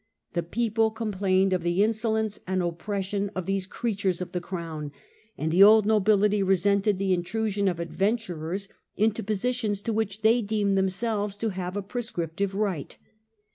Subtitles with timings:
[0.33, 4.91] The people complained of the insolence and oppression of these creatures of the crown;
[5.37, 8.67] and the old nobility resented the intrusion of adventurers
[8.97, 12.97] into positions to which they deemed themselves to have a prescriptive right.